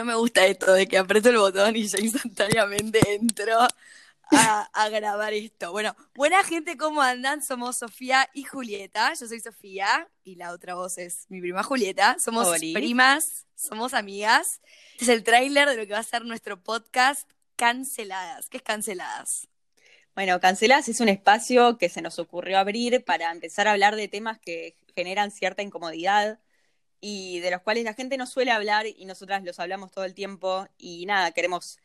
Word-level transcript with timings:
No 0.00 0.06
me 0.06 0.14
gusta 0.14 0.46
esto 0.46 0.72
de 0.72 0.88
que 0.88 0.96
aprieto 0.96 1.28
el 1.28 1.36
botón 1.36 1.76
y 1.76 1.86
ya 1.86 1.98
instantáneamente 2.00 3.00
entro 3.06 3.68
a, 4.30 4.88
grabar 4.88 5.34
esto. 5.34 5.72
Bueno, 5.72 5.94
buena 6.14 6.42
gente, 6.42 6.78
¿cómo 6.78 7.02
andan? 7.02 7.42
Somos 7.42 7.76
Sofía 7.76 8.26
y 8.32 8.44
Julieta. 8.44 9.12
Yo 9.12 9.28
soy 9.28 9.40
Sofía 9.40 10.08
y 10.24 10.36
la 10.36 10.52
otra 10.52 10.74
voz 10.74 10.96
es 10.96 11.26
mi 11.28 11.42
prima 11.42 11.62
Julieta. 11.62 12.16
Somos 12.18 12.48
primas, 12.72 13.44
somos 13.54 13.92
amigas. 13.92 14.62
Este 14.92 15.04
es 15.04 15.08
el 15.10 15.22
tráiler 15.22 15.68
de 15.68 15.76
lo 15.76 15.86
que 15.86 15.92
va 15.92 15.98
a 15.98 16.02
ser 16.02 16.24
nuestro 16.24 16.58
podcast 16.62 17.28
Canceladas. 17.56 18.48
¿Qué 18.48 18.56
es 18.56 18.62
Canceladas? 18.62 19.48
Bueno, 20.14 20.40
Canceladas 20.40 20.88
es 20.88 21.00
un 21.00 21.10
espacio 21.10 21.76
que 21.76 21.90
se 21.90 22.00
nos 22.00 22.18
ocurrió 22.18 22.58
abrir 22.58 23.04
para 23.04 23.30
empezar 23.30 23.68
a 23.68 23.72
hablar 23.72 23.96
de 23.96 24.08
temas 24.08 24.38
que 24.38 24.78
generan 24.96 25.30
cierta 25.30 25.60
incomodidad 25.60 26.38
y 27.00 27.40
de 27.40 27.50
los 27.50 27.62
cuales 27.62 27.84
la 27.84 27.94
gente 27.94 28.16
no 28.16 28.26
suele 28.26 28.50
hablar 28.50 28.86
y 28.86 29.04
nosotras 29.06 29.42
los 29.42 29.58
hablamos 29.58 29.90
todo 29.90 30.04
el 30.04 30.14
tiempo 30.14 30.66
y 30.78 31.06
nada, 31.06 31.32
queremos 31.32 31.78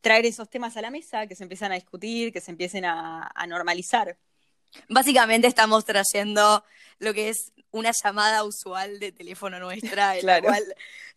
traer 0.00 0.26
esos 0.26 0.48
temas 0.48 0.76
a 0.76 0.82
la 0.82 0.90
mesa, 0.90 1.26
que 1.26 1.34
se 1.34 1.42
empiezan 1.42 1.72
a 1.72 1.76
discutir, 1.76 2.32
que 2.32 2.40
se 2.40 2.50
empiecen 2.50 2.84
a, 2.84 3.32
normalizar. 3.48 4.16
Básicamente 4.88 5.46
estamos 5.46 5.84
trayendo 5.84 6.62
lo 6.98 7.14
que 7.14 7.30
es 7.30 7.52
una 7.70 7.92
llamada 7.92 8.44
usual 8.44 8.98
de 9.00 9.12
teléfono 9.12 9.58
nuestra, 9.58 10.16
en 10.18 10.26
la 10.26 10.42
cual 10.42 10.62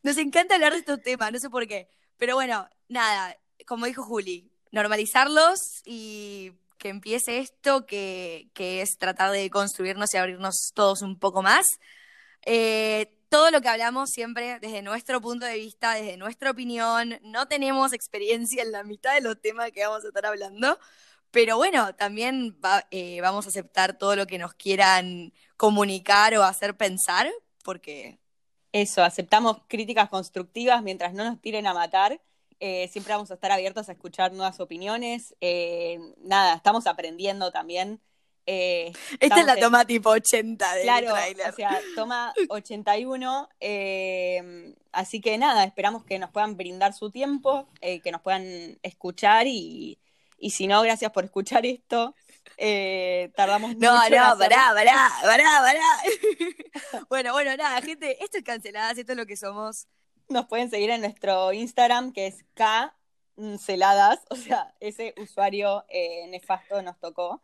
nos 0.03 0.17
encanta 0.17 0.55
hablar 0.55 0.73
de 0.73 0.80
estos 0.80 1.02
temas, 1.02 1.31
no 1.31 1.39
sé 1.39 1.49
por 1.49 1.67
qué. 1.67 1.89
Pero 2.17 2.36
bueno, 2.36 2.67
nada, 2.88 3.38
como 3.67 3.86
dijo 3.86 4.03
Juli, 4.03 4.49
normalizarlos 4.72 5.59
y 5.86 6.53
que 6.77 6.89
empiece 6.89 7.39
esto, 7.39 7.86
que, 7.86 8.49
que 8.53 8.81
es 8.81 8.97
tratar 8.97 9.31
de 9.31 9.49
construirnos 9.49 10.13
y 10.13 10.17
abrirnos 10.17 10.72
todos 10.73 11.02
un 11.02 11.20
poco 11.20 11.41
más. 11.44 11.66
Eh, 12.45 13.13
todo 13.31 13.49
lo 13.49 13.62
que 13.62 13.70
hablamos 13.70 14.09
siempre 14.09 14.59
desde 14.59 14.81
nuestro 14.81 15.21
punto 15.21 15.45
de 15.45 15.55
vista, 15.55 15.94
desde 15.94 16.17
nuestra 16.17 16.52
opinión. 16.52 17.17
No 17.23 17.47
tenemos 17.47 17.94
experiencia 17.94 18.61
en 18.61 18.73
la 18.73 18.83
mitad 18.83 19.14
de 19.14 19.22
los 19.22 19.39
temas 19.42 19.72
que 19.72 19.86
vamos 19.86 20.03
a 20.03 20.09
estar 20.09 20.25
hablando, 20.25 20.78
pero 21.31 21.55
bueno, 21.55 21.95
también 21.95 22.58
eh, 22.92 23.22
vamos 23.22 23.45
a 23.45 23.50
aceptar 23.50 23.97
todo 23.97 24.17
lo 24.17 24.28
que 24.28 24.38
nos 24.38 24.53
quieran 24.53 25.31
comunicar 25.55 26.36
o 26.36 26.44
hacer 26.44 26.75
pensar, 26.75 27.31
porque... 27.64 28.20
Eso, 28.73 29.03
aceptamos 29.03 29.58
críticas 29.67 30.09
constructivas 30.09 30.81
mientras 30.81 31.14
no 31.14 31.25
nos 31.25 31.42
tiren 31.42 31.67
a 31.67 31.73
matar. 31.73 32.22
Eh, 32.61 32.88
siempre 32.89 33.14
vamos 33.14 33.30
a 33.31 33.33
estar 33.33 33.52
abiertos 33.52 33.89
a 33.89 33.92
escuchar 33.94 34.31
nuevas 34.31 34.61
opiniones. 34.61 35.36
Eh, 35.42 36.00
nada, 36.20 36.55
estamos 36.55 36.88
aprendiendo 36.88 37.52
también 37.52 38.02
eh, 38.53 38.91
Esta 39.21 39.39
es 39.39 39.45
la 39.45 39.55
toma 39.55 39.85
tipo 39.85 40.09
80 40.09 40.75
del 40.75 40.83
claro, 40.83 41.13
O 41.13 41.55
sea, 41.55 41.80
toma 41.95 42.33
81. 42.49 43.49
Eh, 43.61 44.75
así 44.91 45.21
que 45.21 45.38
nada, 45.38 45.63
esperamos 45.63 46.03
que 46.03 46.19
nos 46.19 46.31
puedan 46.31 46.58
brindar 46.58 46.93
su 46.93 47.11
tiempo, 47.11 47.69
eh, 47.80 48.02
que 48.02 48.11
nos 48.11 48.21
puedan 48.21 48.77
escuchar 48.83 49.47
y, 49.47 49.99
si 50.49 50.67
no, 50.67 50.81
gracias 50.81 51.11
por 51.11 51.23
escuchar 51.23 51.66
esto. 51.66 52.13
tardamos 53.35 53.77
no, 53.77 53.93
mucho. 53.93 54.09
No, 54.09 54.31
no, 54.31 54.38
pará, 54.38 54.71
pará, 54.73 55.09
pará, 55.23 55.61
pará. 55.61 57.05
bueno, 57.09 57.31
bueno, 57.31 57.55
nada, 57.55 57.81
gente, 57.81 58.21
esto 58.21 58.38
es 58.38 58.43
canceladas, 58.43 58.97
esto 58.97 59.13
es 59.13 59.17
lo 59.17 59.25
que 59.25 59.38
somos. 59.38 59.88
Nos 60.27 60.47
pueden 60.47 60.69
seguir 60.69 60.89
en 60.89 60.99
nuestro 60.99 61.53
Instagram, 61.53 62.11
que 62.11 62.27
es 62.27 62.43
Canceladas, 62.53 64.19
o 64.30 64.36
sea, 64.36 64.73
ese 64.81 65.13
usuario 65.17 65.86
nefasto 66.27 66.81
nos 66.81 66.99
tocó. 66.99 67.41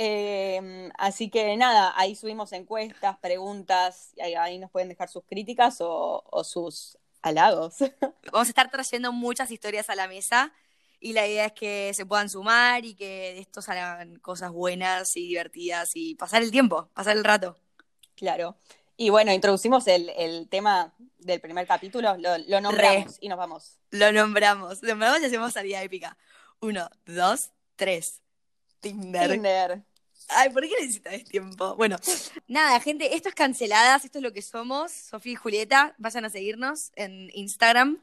Em, 0.00 0.92
así 0.96 1.28
que 1.28 1.56
nada, 1.56 1.92
ahí 1.96 2.14
subimos 2.14 2.52
encuestas, 2.52 3.18
preguntas, 3.18 4.12
y 4.16 4.20
ahí, 4.20 4.56
nos 4.56 4.70
pueden 4.70 4.88
dejar 4.88 5.08
sus 5.08 5.24
críticas 5.24 5.78
o, 5.80 6.22
sus 6.44 6.96
halagos. 7.20 7.78
Vamos 8.32 8.46
a 8.46 8.50
estar 8.50 8.70
trayendo 8.70 9.12
muchas 9.12 9.50
historias 9.50 9.90
a 9.90 9.96
la 9.96 10.06
mesa 10.06 10.52
y 11.00 11.14
la 11.14 11.26
idea 11.26 11.46
es 11.46 11.52
que 11.52 11.92
se 11.94 12.06
puedan 12.06 12.28
sumar 12.30 12.84
y 12.84 12.94
que 12.94 13.34
de 13.34 13.40
esto 13.40 13.60
salgan 13.60 14.20
cosas 14.20 14.52
buenas 14.52 15.16
y 15.16 15.26
divertidas 15.26 15.90
y 15.94 16.14
pasar 16.14 16.42
el 16.42 16.52
tiempo, 16.52 16.88
pasar 16.94 17.16
el 17.16 17.24
rato. 17.24 17.56
Claro. 18.14 18.56
Y 18.96 19.10
bueno, 19.10 19.32
introducimos 19.32 19.88
el, 19.88 20.46
tema 20.48 20.94
del 21.18 21.40
primer 21.40 21.66
capítulo, 21.66 22.16
lo, 22.18 22.60
nombramos 22.60 23.16
y 23.20 23.28
nos 23.28 23.38
vamos. 23.38 23.80
Lo 23.90 24.12
nombramos, 24.12 24.80
lo 24.80 24.90
nombramos 24.90 25.22
y 25.22 25.24
hacemos 25.24 25.52
salida 25.52 25.82
épica. 25.82 26.16
Uno, 26.60 26.88
dos, 27.04 27.50
tres. 27.74 28.22
Tinder. 28.80 29.32
Tinder. 29.32 29.87
Ay, 30.28 30.50
¿por 30.50 30.62
qué 30.62 30.74
necesitas 30.80 31.24
tiempo? 31.24 31.74
Bueno, 31.76 31.96
nada, 32.46 32.78
gente, 32.80 33.14
esto 33.14 33.28
es 33.28 33.34
canceladas, 33.34 34.04
esto 34.04 34.18
es 34.18 34.22
lo 34.22 34.32
que 34.32 34.42
somos. 34.42 34.92
Sofía 34.92 35.32
y 35.32 35.36
Julieta, 35.36 35.94
vayan 35.98 36.24
a 36.24 36.30
seguirnos 36.30 36.92
en 36.96 37.30
Instagram. 37.34 38.02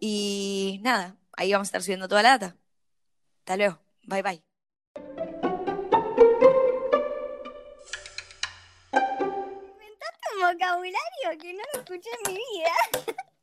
Y 0.00 0.80
nada, 0.82 1.16
ahí 1.32 1.52
vamos 1.52 1.66
a 1.66 1.70
estar 1.70 1.82
subiendo 1.82 2.08
toda 2.08 2.22
la 2.22 2.38
data. 2.38 2.56
Hasta 3.40 3.56
luego. 3.56 3.80
Bye 4.04 4.22
bye. 4.22 4.42
Vocabulario 10.40 11.38
que 11.40 11.54
no 11.54 11.62
lo 11.72 11.80
escuché 11.80 12.10
en 12.26 12.32
mi 12.32 12.38
vida. 12.38 13.24